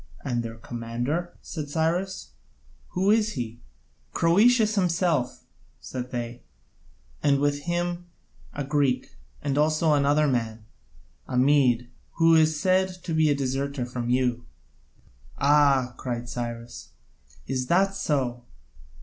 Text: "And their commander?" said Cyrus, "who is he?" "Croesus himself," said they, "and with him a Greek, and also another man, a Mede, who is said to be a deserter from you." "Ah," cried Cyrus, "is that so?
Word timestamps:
"And 0.25 0.41
their 0.41 0.55
commander?" 0.55 1.37
said 1.43 1.69
Cyrus, 1.69 2.31
"who 2.93 3.11
is 3.11 3.33
he?" 3.33 3.61
"Croesus 4.13 4.73
himself," 4.73 5.43
said 5.79 6.09
they, 6.09 6.41
"and 7.21 7.37
with 7.37 7.59
him 7.69 8.07
a 8.51 8.63
Greek, 8.63 9.15
and 9.43 9.59
also 9.59 9.93
another 9.93 10.25
man, 10.27 10.65
a 11.27 11.37
Mede, 11.37 11.91
who 12.13 12.33
is 12.33 12.59
said 12.59 12.87
to 13.03 13.13
be 13.13 13.29
a 13.29 13.35
deserter 13.35 13.85
from 13.85 14.09
you." 14.09 14.45
"Ah," 15.37 15.93
cried 15.97 16.27
Cyrus, 16.27 16.93
"is 17.45 17.67
that 17.67 17.93
so? 17.93 18.45